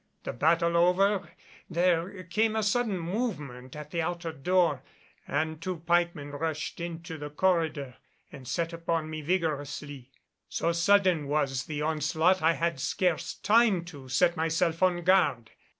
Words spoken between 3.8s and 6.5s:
the outer door and two pikemen